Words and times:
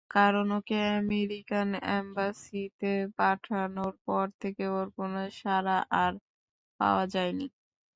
কারণ 0.11 0.47
ওকে 0.57 0.77
আমেরিকান 0.97 1.69
অ্যাম্বাসিতে 1.83 2.87
পাঠানোর 3.17 3.93
পর 4.05 4.25
থেকে 4.41 4.63
ওর 4.69 4.87
কোনো 4.97 5.19
সাড়া 5.39 5.73
আর 6.01 6.13
পাওয়া 6.79 7.03
যায়নি! 7.13 7.47